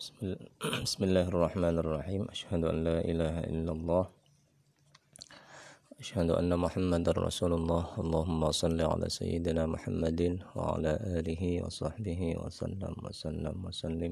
بسم 0.85 1.01
الله 1.03 1.25
الرحمن 1.31 1.75
الرحيم 1.79 2.21
أشهد 2.29 2.61
أن 2.67 2.77
لا 2.83 2.97
إله 2.99 3.35
إلا 3.49 3.71
الله 3.71 4.03
أشهد 5.99 6.29
أن 6.35 6.51
محمد 6.51 7.05
رسول 7.09 7.53
الله 7.53 7.85
اللهم 8.03 8.41
صل 8.51 8.79
على 8.81 9.07
سيدنا 9.09 9.65
محمد 9.65 10.21
وعلى 10.55 10.91
آله 11.19 11.43
وصحبه 11.63 12.21
وسلم 12.43 12.93
وسلم 13.03 13.55
وسلم 13.65 14.11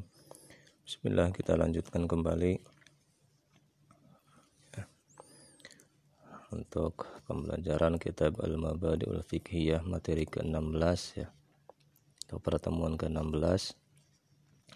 بسم 0.88 1.02
الله 1.04 1.28
kita 1.36 1.60
lanjutkan 1.60 2.08
kembali 2.08 2.74
untuk 6.54 7.10
pembelajaran 7.26 7.98
kitab 7.98 8.38
Al-Mabadi'ul 8.40 9.26
Fiqhiyah 9.26 9.82
materi 9.84 10.30
ke-16 10.30 11.02
ya 11.18 11.28
atau 12.30 12.38
pertemuan 12.40 12.94
ke-16 12.96 13.76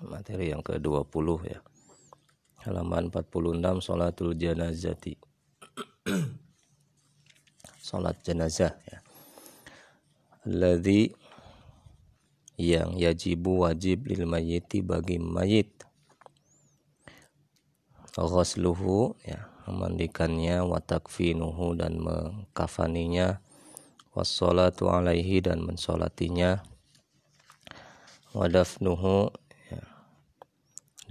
materi 0.01 0.49
yang 0.49 0.65
ke-20 0.65 1.29
ya. 1.45 1.61
Halaman 2.65 3.13
46 3.13 3.85
salatul 3.85 4.33
janazati. 4.39 5.19
Salat 7.83 8.23
jenazah 8.23 8.73
ya. 8.87 8.99
Alladzi 10.47 11.11
yang 12.57 12.95
yajibu 12.95 13.67
wajib 13.67 14.07
lil 14.07 14.23
mayyiti 14.25 14.81
bagi 14.81 15.19
mayit. 15.19 15.83
Ghasluhu 18.15 19.19
ya 19.27 19.51
memandikannya 19.67 20.63
wa 20.63 20.79
takfinuhu 20.79 21.75
dan 21.75 21.99
mengkafaninya. 21.99 23.43
Wassalatu 24.13 24.93
alaihi 24.93 25.41
dan 25.41 25.65
mensolatinya. 25.65 26.61
Wadafnuhu 28.37 29.33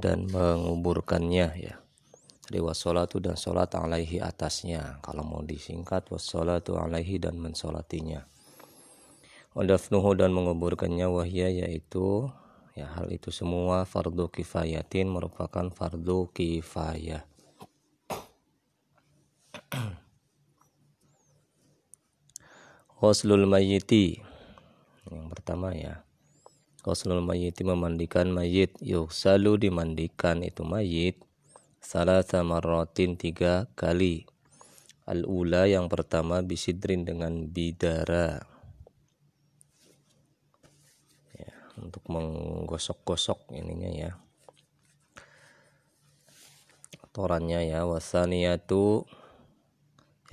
dan 0.02 0.26
menguburkannya 0.34 1.48
ya 1.62 1.76
jadi 2.50 2.60
wassalatu 2.60 3.22
dan 3.22 3.38
solat 3.38 3.72
alaihi 3.78 4.18
atasnya 4.18 4.98
kalau 5.06 5.22
mau 5.22 5.46
disingkat 5.46 6.10
wassalatu 6.10 6.82
alaihi 6.82 7.22
dan 7.22 7.38
mensolatinya 7.38 8.26
wadafnuhu 9.54 10.18
dan 10.18 10.34
menguburkannya 10.34 11.06
wahya 11.06 11.54
yaitu 11.54 12.34
ya 12.74 12.90
hal 12.98 13.14
itu 13.14 13.30
semua 13.30 13.86
fardu 13.86 14.34
kifayatin 14.34 15.06
merupakan 15.06 15.70
fardu 15.70 16.34
kifayah 16.34 17.30
Ghuslul 23.02 23.50
mayyiti. 23.50 24.22
Yang 25.10 25.26
pertama 25.34 25.74
ya. 25.74 26.06
Ghuslul 26.82 27.22
mayyiti 27.22 27.62
memandikan 27.62 28.34
mayit. 28.34 28.74
selalu 28.82 29.70
dimandikan 29.70 30.42
itu 30.42 30.66
mayit. 30.66 31.22
Salah 31.78 32.26
sama 32.26 32.58
rotin 32.58 33.22
tiga 33.22 33.70
kali. 33.78 34.26
Al-ula 35.06 35.70
yang 35.70 35.86
pertama 35.94 36.42
bisidrin 36.42 37.06
dengan 37.06 37.46
bidara. 37.54 38.42
Ya, 41.38 41.54
untuk 41.78 42.02
menggosok-gosok 42.10 43.54
ininya 43.54 43.90
ya. 43.94 44.12
Torannya 47.14 47.70
ya. 47.70 47.86
Wasaniyatu 47.86 49.06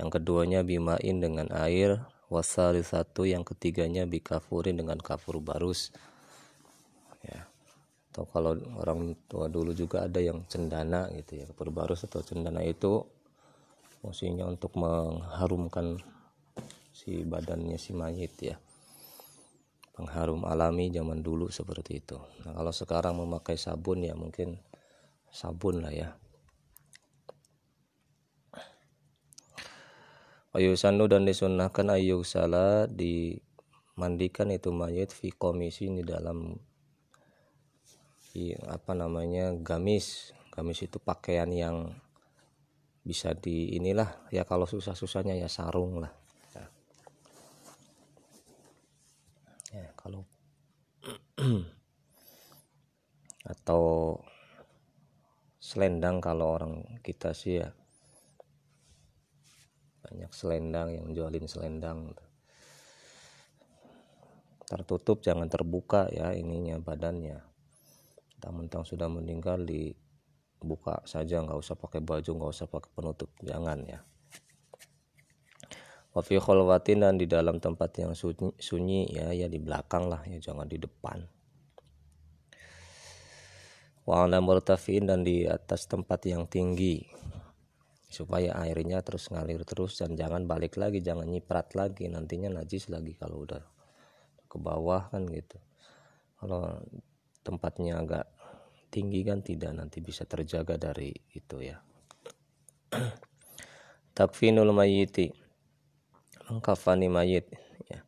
yang 0.00 0.08
keduanya 0.08 0.64
bimain 0.64 1.20
dengan 1.20 1.52
air 1.52 2.08
wasali 2.32 2.80
satu 2.80 3.28
yang 3.28 3.44
ketiganya 3.44 4.08
bikafurin 4.08 4.80
dengan 4.80 4.96
kafur 4.96 5.44
barus 5.44 5.92
ya. 7.24 7.46
Atau 8.08 8.24
kalau 8.30 8.56
orang 8.80 9.14
tua 9.30 9.46
dulu 9.46 9.70
juga 9.76 10.08
ada 10.08 10.18
yang 10.18 10.42
cendana 10.50 11.06
gitu 11.14 11.38
ya 11.38 11.44
kafur 11.46 11.70
barus 11.70 12.02
atau 12.08 12.24
cendana 12.24 12.64
itu 12.66 13.04
fungsinya 14.00 14.48
untuk 14.48 14.74
mengharumkan 14.78 15.98
si 16.90 17.22
badannya 17.22 17.78
si 17.78 17.94
mayit 17.94 18.34
ya. 18.42 18.56
Pengharum 19.94 20.46
alami 20.46 20.94
zaman 20.94 21.22
dulu 21.22 21.50
seperti 21.50 22.02
itu. 22.02 22.18
Nah 22.46 22.54
kalau 22.54 22.70
sekarang 22.70 23.18
memakai 23.18 23.58
sabun 23.58 24.06
ya 24.06 24.14
mungkin 24.14 24.58
sabun 25.30 25.82
lah 25.82 25.94
ya. 25.94 26.10
Ayusanu 30.58 31.06
dan 31.06 31.22
disunahkan 31.22 31.92
ayu 31.92 32.24
salah 32.26 32.88
dimandikan 32.88 34.50
itu 34.50 34.74
mayat 34.74 35.12
fi 35.14 35.30
komisi 35.30 35.86
di 35.92 36.02
dalam 36.02 36.56
apa 38.68 38.92
namanya 38.92 39.56
gamis. 39.56 40.36
Gamis 40.52 40.84
itu 40.84 40.98
pakaian 41.00 41.48
yang 41.48 41.94
bisa 43.00 43.32
di 43.32 43.72
inilah 43.72 44.28
ya 44.28 44.44
kalau 44.44 44.68
susah-susahnya 44.68 45.38
ya 45.38 45.48
sarung 45.48 46.04
lah. 46.04 46.12
Ya, 46.52 46.64
ya 49.72 49.90
kalau 49.96 50.28
atau 53.52 53.84
selendang 55.56 56.20
kalau 56.20 56.58
orang 56.60 56.74
kita 57.00 57.32
sih 57.32 57.64
ya. 57.64 57.72
Banyak 60.04 60.32
selendang 60.32 60.88
yang 60.92 61.06
jualin 61.16 61.48
selendang. 61.48 62.12
Tertutup 64.68 65.24
jangan 65.24 65.48
terbuka 65.48 66.12
ya 66.12 66.36
ininya 66.36 66.76
badannya 66.76 67.47
mentang-mentang 68.38 68.86
sudah 68.86 69.10
meninggal 69.10 69.66
dibuka 69.66 71.02
saja 71.10 71.42
nggak 71.42 71.58
usah 71.58 71.74
pakai 71.74 71.98
baju 71.98 72.30
nggak 72.38 72.52
usah 72.54 72.70
pakai 72.70 72.90
penutup 72.94 73.34
jangan 73.42 73.82
ya. 73.82 73.98
Wafi 76.14 76.38
kholwatin 76.38 77.02
dan 77.02 77.18
di 77.18 77.26
dalam 77.26 77.58
tempat 77.58 77.98
yang 77.98 78.14
sunyi, 78.14 78.54
sunyi 78.62 79.10
ya 79.10 79.34
ya 79.34 79.50
di 79.50 79.58
belakang 79.58 80.06
lah 80.06 80.22
ya 80.30 80.38
jangan 80.38 80.70
di 80.70 80.78
depan. 80.78 81.26
Wa 84.06 84.24
ala 84.24 84.38
dan 84.38 85.20
di 85.26 85.42
atas 85.44 85.90
tempat 85.90 86.22
yang 86.30 86.46
tinggi 86.46 87.02
supaya 88.08 88.56
airnya 88.64 89.04
terus 89.04 89.28
ngalir 89.34 89.66
terus 89.68 90.00
dan 90.00 90.16
jangan 90.16 90.48
balik 90.48 90.80
lagi 90.80 91.04
jangan 91.04 91.28
nyiprat 91.28 91.76
lagi 91.76 92.08
nantinya 92.08 92.62
najis 92.62 92.88
lagi 92.88 93.12
kalau 93.18 93.44
udah 93.44 93.60
ke 94.48 94.56
bawah 94.56 95.10
kan 95.10 95.26
gitu. 95.26 95.58
Kalau 96.38 96.78
tempatnya 97.42 98.00
agak 98.00 98.26
tinggi 98.88 99.20
kan 99.24 99.44
tidak 99.44 99.76
nanti 99.76 100.00
bisa 100.00 100.24
terjaga 100.24 100.80
dari 100.80 101.12
itu 101.36 101.60
ya. 101.60 101.78
Takfinul 104.16 104.72
mayiti 104.72 105.30
mengkafani 106.48 107.12
mayit 107.12 107.46
ya. 107.86 108.00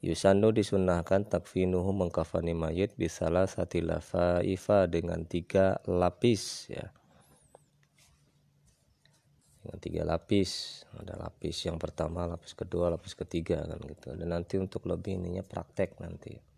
Yusanu 0.00 0.54
disunahkan 0.54 1.28
takfinuhu 1.28 1.92
mengkafani 1.92 2.56
mayit 2.56 2.96
bisalah 2.96 3.44
satilafa 3.50 4.40
ifa 4.46 4.88
dengan 4.88 5.26
tiga 5.26 5.82
lapis 5.84 6.70
ya. 6.72 6.88
Dengan 9.60 9.76
tiga 9.76 10.02
lapis 10.08 10.82
ada 10.96 11.20
lapis 11.20 11.68
yang 11.68 11.76
pertama 11.76 12.24
lapis 12.24 12.56
kedua 12.56 12.88
lapis 12.88 13.12
ketiga 13.12 13.60
kan 13.66 13.76
gitu. 13.84 14.16
Dan 14.16 14.32
nanti 14.32 14.56
untuk 14.56 14.88
lebih 14.88 15.20
ininya 15.20 15.44
praktek 15.44 16.00
nanti 16.00 16.49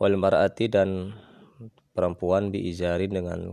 wal 0.00 0.16
mar'ati 0.16 0.72
dan 0.72 1.12
perempuan 1.92 2.48
biizarin 2.48 3.12
dengan 3.12 3.52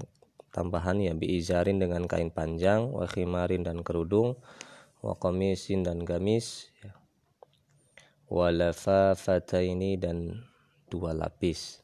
tambahan 0.55 1.03
ya 1.03 1.11
biizarin 1.11 1.77
dengan 1.83 2.07
kain 2.07 2.31
panjang 2.31 2.87
wa 2.87 3.03
khimarin 3.03 3.67
dan 3.67 3.83
kerudung 3.83 4.39
wa 5.03 5.13
komisin 5.19 5.83
dan 5.83 6.07
gamis 6.07 6.71
ya. 6.79 6.95
walafafataini 8.31 9.99
dan 9.99 10.47
dua 10.87 11.11
lapis 11.11 11.83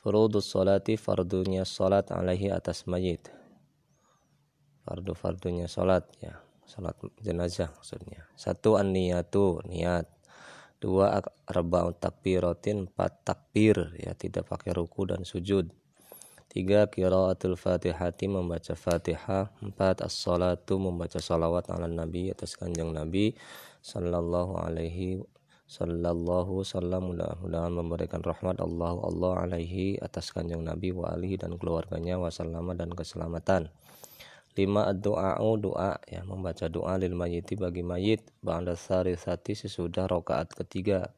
Furudus 0.00 0.48
salati 0.48 0.96
fardunya 0.96 1.68
salat 1.68 2.08
alaihi 2.08 2.48
atas 2.48 2.88
mayit. 2.88 3.28
Fardu-fardunya 4.88 5.68
salat 5.68 6.08
ya. 6.24 6.40
Salat 6.64 6.96
jenazah 7.20 7.68
maksudnya. 7.68 8.24
Satu 8.32 8.80
an-niyatu, 8.80 9.60
niat. 9.68 10.08
Dua 10.80 11.20
arba'un 11.44 11.92
takbiratin, 11.92 12.88
empat 12.88 13.20
takbir 13.20 13.92
ya 14.00 14.16
tidak 14.16 14.48
pakai 14.48 14.72
ruku 14.72 15.04
dan 15.04 15.28
sujud. 15.28 15.68
Tiga 16.48 16.88
kiraatul 16.88 17.54
fatihati 17.54 18.26
membaca 18.26 18.72
fatihah. 18.72 19.52
Empat 19.60 20.00
as-salatu 20.00 20.80
membaca 20.80 21.20
salawat 21.20 21.68
ala 21.68 21.84
nabi 21.84 22.32
atas 22.32 22.56
kanjeng 22.56 22.96
nabi 22.96 23.36
sallallahu 23.84 24.56
alaihi 24.56 25.20
sallallahu 25.70 26.66
sallam 26.66 27.14
mudah-mudahan 27.14 27.70
memberikan 27.70 28.18
rahmat 28.26 28.58
Allah 28.58 28.98
Allah 29.06 29.46
alaihi 29.46 30.02
atas 30.02 30.34
kanjeng 30.34 30.66
Nabi 30.66 30.90
wa 30.90 31.14
alihi 31.14 31.38
dan 31.38 31.54
keluarganya 31.54 32.18
wasallama 32.18 32.74
dan 32.74 32.90
keselamatan 32.90 33.70
lima 34.58 34.90
doa 34.96 35.38
doa 35.58 35.98
ya 36.06 36.26
membaca 36.26 36.66
doa 36.66 36.98
lil 36.98 37.14
mayiti 37.14 37.54
bagi 37.54 37.86
mayit. 37.86 38.22
Ba'da 38.42 38.74
sarisati 38.74 39.54
sesudah 39.54 40.10
rokaat 40.10 40.50
ketiga. 40.54 41.10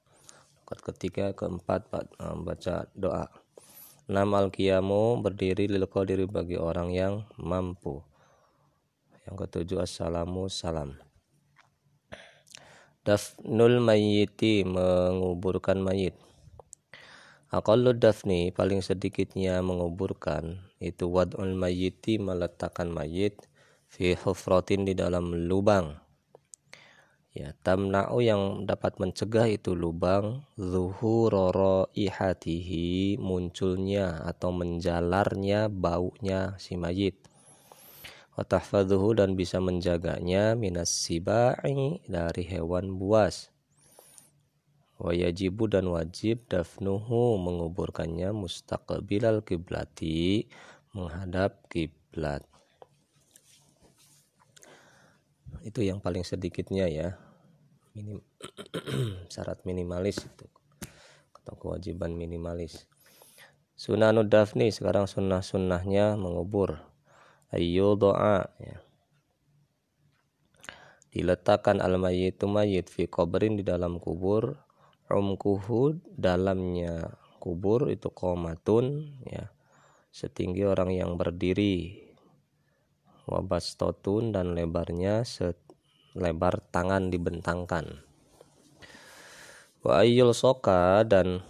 Ketiga 0.72 1.36
keempat 1.36 1.84
uh, 2.16 2.32
baca 2.40 2.88
doa. 2.96 3.28
Enam 4.08 4.32
al 4.32 4.48
qiyamu 4.48 5.20
berdiri 5.20 5.68
lil 5.68 5.84
diri 5.84 6.24
bagi 6.24 6.56
orang 6.56 6.88
yang 6.96 7.14
mampu. 7.36 8.00
Yang 9.28 9.46
ketujuh 9.46 9.84
assalamu 9.84 10.48
salam. 10.48 10.96
Dafnul 13.04 13.82
mayyiti 13.84 14.64
menguburkan 14.64 15.82
mayit 15.82 16.16
Aqallu 17.52 17.92
dafni 17.92 18.48
paling 18.48 18.80
sedikitnya 18.80 19.60
menguburkan 19.60 20.72
itu 20.80 21.04
wad'ul 21.04 21.52
mayyiti 21.52 22.16
meletakkan 22.16 22.88
mayit 22.88 23.44
fi 23.92 24.16
hufratin 24.16 24.88
di 24.88 24.96
dalam 24.96 25.36
lubang. 25.44 26.00
Ya 27.36 27.52
tamna'u 27.60 28.24
yang 28.24 28.64
dapat 28.64 28.96
mencegah 28.96 29.52
itu 29.52 29.76
lubang 29.76 30.48
zuhuroro 30.56 31.92
ihatihi 31.92 33.20
munculnya 33.20 34.24
atau 34.24 34.48
menjalarnya 34.56 35.68
baunya 35.68 36.56
si 36.56 36.80
mayit 36.80 37.20
watahfadhuhu 38.32 39.20
dan 39.20 39.36
bisa 39.36 39.60
menjaganya 39.60 40.56
minas 40.56 40.88
sibai 40.88 42.00
dari 42.08 42.44
hewan 42.48 42.96
buas 42.96 43.51
wayajibu 45.02 45.66
dan 45.66 45.90
wajib 45.90 46.46
dafnuhu 46.46 47.42
menguburkannya 47.42 48.30
mustaqbilal 48.30 49.42
kiblati 49.42 50.46
menghadap 50.94 51.66
kiblat 51.66 52.46
itu 55.62 55.86
yang 55.86 56.02
paling 56.02 56.26
sedikitnya 56.26 56.90
ya. 56.90 57.08
Minim 57.94 58.18
syarat 59.32 59.62
minimalis 59.62 60.26
itu. 60.26 60.46
Atau 61.38 61.54
kewajiban 61.58 62.14
minimalis. 62.14 62.90
Sunanud 63.78 64.30
dafni 64.30 64.74
sekarang 64.74 65.06
sunnah 65.06 65.42
sunnahnya 65.42 66.18
mengubur. 66.18 66.82
Ayo 67.54 67.94
doa 67.94 68.48
ya. 68.58 68.78
diletakkan 71.12 71.84
al 71.84 72.00
mayyitu 72.00 72.48
mayyit 72.48 72.88
fi 72.88 73.04
qabrin 73.04 73.60
di 73.60 73.60
dalam 73.60 74.00
kubur 74.00 74.56
umkuhu 75.12 76.00
dalamnya 76.16 77.14
kubur 77.42 77.90
itu 77.90 78.08
komatun 78.14 79.10
ya. 79.26 79.50
Setinggi 80.12 80.62
orang 80.62 80.92
yang 80.92 81.16
berdiri. 81.16 82.04
Wabastotun 83.26 84.34
dan 84.34 84.52
lebarnya 84.52 85.22
selebar 85.24 86.60
tangan 86.74 87.08
dibentangkan. 87.08 88.02
Wa 89.82 90.02
ayyul 90.04 90.34
soka 90.34 91.02
dan 91.02 91.42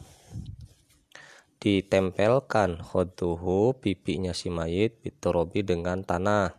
ditempelkan 1.62 2.82
khoduhu 2.82 3.76
pipinya 3.78 4.32
si 4.32 4.50
mayit 4.50 4.98
bitorobi 5.04 5.62
dengan 5.62 6.00
tanah. 6.02 6.54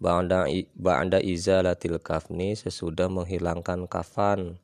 Ba'da, 0.00 0.48
ba'da 0.72 1.20
izalatil 1.20 2.00
kafni 2.00 2.56
sesudah 2.56 3.12
menghilangkan 3.12 3.84
kafan 3.84 4.56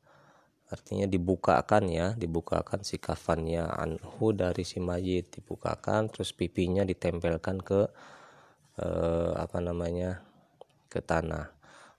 artinya 0.67 1.07
dibukakan 1.07 1.87
ya 1.87 2.07
dibukakan 2.19 2.83
si 2.83 2.99
kafannya 2.99 3.71
anhu 3.71 4.35
dari 4.35 4.67
si 4.67 4.83
mayit 4.83 5.31
dibukakan 5.31 6.11
terus 6.11 6.35
pipinya 6.35 6.83
ditempelkan 6.83 7.63
ke 7.63 7.87
eh, 8.79 9.31
apa 9.35 9.57
namanya 9.63 10.27
ke 10.87 10.99
tanah. 11.03 11.51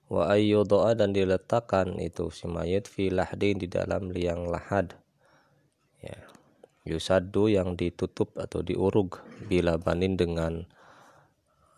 Wa 0.08 0.32
doa 0.64 0.96
dan 0.96 1.12
diletakkan 1.12 2.00
itu 2.00 2.32
si 2.32 2.48
mayit 2.48 2.88
fi 2.88 3.12
lahdin 3.12 3.60
di 3.60 3.68
dalam 3.68 4.08
liang 4.08 4.48
lahad. 4.48 4.96
Ya. 6.00 6.24
Yusadu 6.88 7.52
yang 7.52 7.76
ditutup 7.76 8.32
atau 8.40 8.64
diurug 8.64 9.20
bila 9.44 9.76
banin 9.76 10.16
dengan 10.16 10.64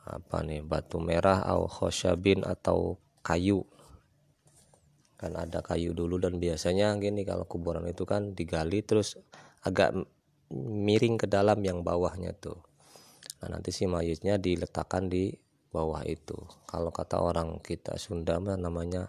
apa 0.06 0.46
nih 0.46 0.62
batu 0.62 1.02
merah 1.02 1.42
atau 1.42 1.66
khosyabin 1.66 2.46
atau 2.46 2.94
kayu 3.26 3.66
kan 5.20 5.36
ada 5.36 5.60
kayu 5.60 5.92
dulu 5.92 6.16
dan 6.16 6.40
biasanya 6.40 6.96
gini 6.96 7.28
kalau 7.28 7.44
kuburan 7.44 7.84
itu 7.84 8.08
kan 8.08 8.32
digali 8.32 8.80
terus 8.80 9.20
agak 9.60 9.92
miring 10.56 11.20
ke 11.20 11.28
dalam 11.28 11.60
yang 11.60 11.84
bawahnya 11.84 12.32
tuh 12.32 12.70
Nah, 13.40 13.56
nanti 13.56 13.72
si 13.72 13.88
mayitnya 13.88 14.36
diletakkan 14.36 15.08
di 15.08 15.32
bawah 15.72 16.04
itu. 16.04 16.36
Kalau 16.68 16.92
kata 16.92 17.24
orang 17.24 17.56
kita 17.64 17.96
Sunda 17.96 18.36
namanya 18.36 19.08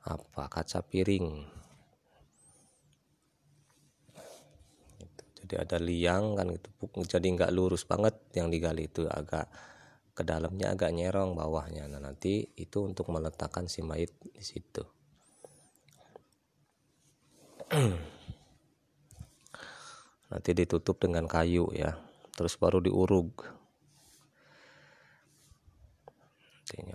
apa? 0.00 0.48
Kaca 0.48 0.80
piring. 0.80 1.28
Gitu. 4.96 5.24
Jadi 5.44 5.54
ada 5.60 5.76
liang 5.76 6.40
kan 6.40 6.48
gitu. 6.56 6.68
Jadi 7.04 7.26
nggak 7.36 7.52
lurus 7.52 7.84
banget 7.84 8.16
yang 8.32 8.48
digali 8.48 8.88
itu 8.88 9.04
agak 9.04 9.52
ke 10.16 10.24
dalamnya 10.24 10.72
agak 10.72 10.96
nyerong 10.96 11.36
bawahnya. 11.36 11.84
Nah, 11.84 12.00
nanti 12.00 12.48
itu 12.56 12.88
untuk 12.88 13.12
meletakkan 13.12 13.68
si 13.68 13.84
mayit 13.84 14.16
di 14.24 14.40
situ. 14.40 14.88
Nanti 20.30 20.50
ditutup 20.54 21.00
dengan 21.02 21.26
kayu 21.26 21.68
ya 21.74 21.98
terus 22.34 22.54
baru 22.56 22.78
diurug 22.78 23.60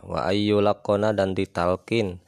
wa 0.05 0.29
ayyulakona 0.29 1.11
dan 1.11 1.35
ditalkin. 1.35 2.21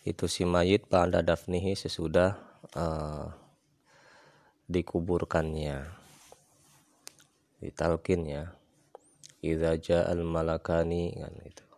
Itu 0.00 0.32
si 0.32 0.48
mayit 0.48 0.88
pada 0.88 1.20
dafnihi 1.20 1.76
sesudah 1.76 2.40
uh, 2.72 3.28
dikuburkannya. 4.70 5.84
Ditalkin 7.60 8.24
ya. 8.24 8.44
Idza 9.40 9.76
ja'al 9.76 10.24
malakani 10.24 11.16
kan 11.16 11.32
itu 11.44 11.69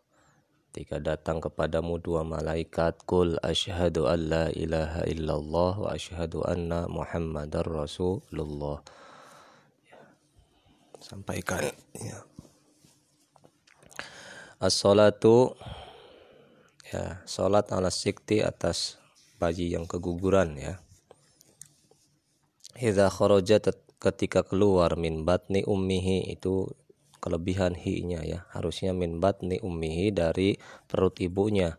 ketika 0.73 0.97
datang 1.05 1.37
kepadamu 1.37 2.01
dua 2.01 2.25
malaikat 2.25 2.97
kul 3.05 3.37
asyhadu 3.45 4.09
an 4.09 4.21
la 4.33 4.45
ilaha 4.57 5.05
illallah 5.05 5.73
wa 5.77 5.93
asyhadu 5.93 6.41
anna 6.49 6.89
muhammadar 6.89 7.61
rasulullah 7.69 8.81
sampaikan 10.97 11.69
ya. 11.93 12.25
As-salatu 14.57 15.53
ya, 16.89 17.21
salat 17.29 17.69
ala 17.69 17.93
sikti 17.93 18.41
atas 18.41 18.97
bayi 19.37 19.77
yang 19.77 19.85
keguguran 19.85 20.57
ya. 20.57 20.81
Idza 22.81 23.13
kharaja 23.13 23.61
ketika 24.01 24.41
keluar 24.41 24.97
min 24.97 25.29
batni 25.29 25.69
ummihi 25.69 26.33
itu 26.33 26.73
kelebihan 27.23 27.79
hi-nya 27.79 28.27
ya. 28.27 28.51
Harusnya 28.51 28.91
min 28.91 29.23
batni 29.23 29.63
ummihi 29.63 30.11
dari 30.11 30.59
perut 30.91 31.23
ibunya. 31.23 31.79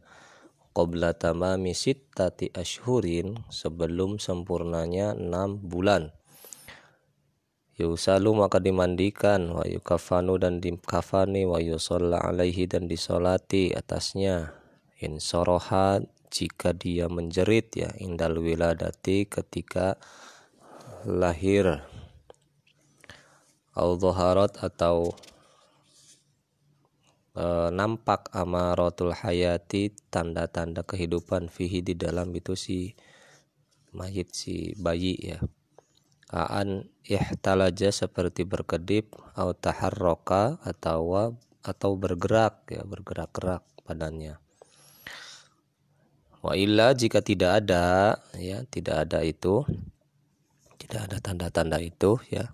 Qabla 0.71 1.13
tamami 1.13 1.75
sittati 1.75 2.49
ashhurin 2.55 3.43
sebelum 3.51 4.17
sempurnanya 4.17 5.11
6 5.13 5.59
bulan. 5.67 6.15
Yusalu 7.75 8.31
maka 8.39 8.63
dimandikan. 8.63 9.51
Wa 9.51 9.67
yukafanu 9.67 10.39
dan 10.39 10.63
dikafani. 10.63 11.43
Wa 11.43 11.59
yusalla 11.59 12.23
alaihi 12.23 12.65
dan 12.65 12.87
disolati 12.87 13.75
atasnya. 13.75 14.55
In 15.03 15.19
sorohat 15.19 16.07
jika 16.33 16.73
dia 16.73 17.05
menjerit 17.05 17.69
ya 17.77 17.93
indal 18.01 18.41
wiladati 18.41 19.29
ketika 19.29 20.01
lahir. 21.05 21.85
Au 23.73 23.97
atau 23.97 25.17
e, 27.33 27.45
nampak 27.73 28.29
amaratul 28.33 29.13
hayati 29.13 29.93
tanda-tanda 30.13 30.85
kehidupan 30.85 31.49
fihi 31.49 31.81
di 31.83 31.93
dalam 31.97 32.29
itu 32.33 32.53
si 32.57 32.93
mayit 33.93 34.33
si 34.33 34.73
bayi 34.77 35.17
ya 35.19 35.41
Kaan 36.33 36.89
ihtalaja 37.05 37.93
seperti 37.93 38.41
berkedip 38.41 39.13
atau 39.37 39.53
taharroka 39.53 40.57
atau 40.65 41.29
atau 41.61 41.91
bergerak 41.93 42.65
ya 42.73 42.81
bergerak-gerak 42.81 43.61
badannya. 43.85 44.41
Wa 46.41 46.57
illa 46.57 46.97
jika 46.97 47.21
tidak 47.21 47.61
ada 47.61 48.17
ya 48.33 48.65
tidak 48.65 49.05
ada 49.05 49.21
itu 49.21 49.61
tidak 50.81 51.05
ada 51.05 51.17
tanda-tanda 51.21 51.77
itu 51.77 52.17
ya 52.33 52.49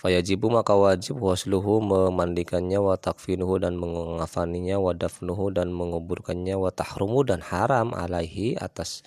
fayajibu 0.00 0.48
maka 0.48 0.72
wajib 0.72 1.20
wasluhu 1.20 1.84
memandikannya 1.84 2.80
wa 2.80 2.96
takfinuhu 2.96 3.60
dan 3.60 3.76
mengafaninya 3.76 4.80
wa 4.80 4.96
dafnuhu 4.96 5.52
dan 5.52 5.68
menguburkannya 5.76 6.56
wa 6.56 6.72
tahrumu 6.72 7.20
dan 7.20 7.44
haram 7.44 7.92
alaihi 7.92 8.56
atas 8.56 9.04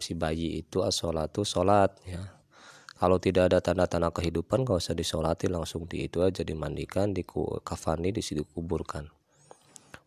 si 0.00 0.16
bayi 0.16 0.64
itu 0.64 0.80
as-salatu 0.80 1.44
salat 1.44 1.92
ya. 2.08 2.40
Kalau 3.00 3.16
tidak 3.16 3.48
ada 3.48 3.64
tanda-tanda 3.64 4.12
kehidupan 4.12 4.60
gak 4.68 4.76
usah 4.76 4.92
disolati 4.92 5.48
langsung 5.48 5.88
di 5.88 6.04
itu 6.04 6.20
aja 6.20 6.44
dimandikan 6.44 7.16
di 7.16 7.24
kafani 7.64 8.12
di 8.12 8.20
situ 8.20 8.44
kuburkan. 8.44 9.08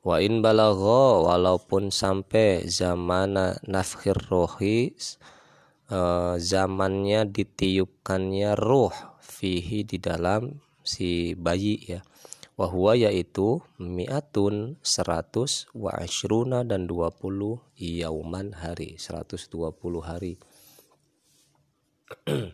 Wa 0.06 0.22
in 0.22 0.46
balagho 0.46 1.26
walaupun 1.26 1.90
sampai 1.90 2.70
zaman 2.70 3.34
nafkhir 3.66 4.30
rohi 4.30 4.94
uh, 5.94 6.36
zamannya 6.42 7.30
ditiupkannya 7.30 8.58
ruh 8.58 8.94
fihi 9.22 9.86
di 9.86 10.02
dalam 10.02 10.58
si 10.82 11.38
bayi 11.38 11.78
ya. 11.86 12.02
Wahwa 12.54 12.94
yaitu 12.94 13.66
mi'atun 13.82 14.78
seratus 14.86 15.66
wa 15.74 15.90
ashruna 15.98 16.62
dan 16.62 16.86
dua 16.86 17.10
puluh 17.10 17.58
yauman 17.78 18.54
hari 18.54 18.98
seratus 19.02 19.50
dua 19.50 19.74
puluh 19.74 20.06
hari. 20.06 20.38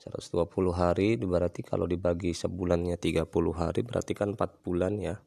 seratus 0.00 0.28
dua 0.32 0.48
puluh 0.48 0.72
hari 0.72 1.20
berarti 1.20 1.60
kalau 1.60 1.84
dibagi 1.84 2.32
sebulannya 2.32 2.96
tiga 2.96 3.28
puluh 3.28 3.52
hari 3.52 3.84
berarti 3.84 4.16
kan 4.16 4.36
empat 4.36 4.64
bulan 4.64 4.96
ya 5.00 5.20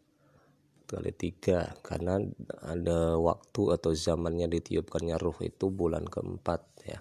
kali 0.87 1.11
tiga 1.11 1.75
karena 1.83 2.17
ada 2.63 3.19
waktu 3.19 3.75
atau 3.75 3.91
zamannya 3.91 4.47
ditiupkannya 4.47 5.19
ruh 5.19 5.35
itu 5.43 5.67
bulan 5.67 6.07
keempat 6.07 6.61
ya 6.87 6.99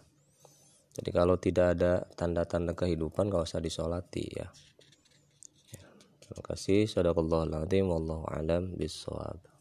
jadi 0.96 1.10
kalau 1.12 1.36
tidak 1.36 1.76
ada 1.76 2.08
tanda-tanda 2.16 2.72
kehidupan 2.72 3.28
gak 3.28 3.44
usah 3.44 3.60
disolati 3.60 4.24
ya. 4.32 4.48
ya. 5.76 5.86
Terima 6.24 6.40
kasih. 6.40 6.88
Sadaqallahul 6.88 7.52
adzim 7.52 7.92
wallahu 7.92 8.24
alam 8.32 8.72
bisawab. 8.80 9.55